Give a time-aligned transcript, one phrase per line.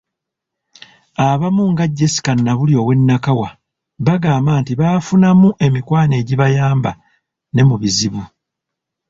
[1.29, 3.49] Abamu nga Jesca Nabulya ow’e Nakawa,
[4.05, 6.91] bagamba nti baafunamu emikwano egibayamba
[7.53, 8.21] ne mu bizibu.